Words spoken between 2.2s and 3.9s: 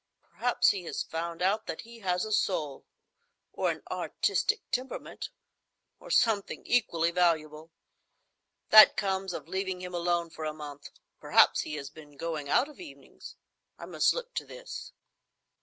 a soul, or an